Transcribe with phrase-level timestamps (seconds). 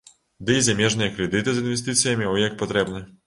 [0.49, 3.05] Дый замежныя крэдыты з інвестыцыямі ой як патрэбныя.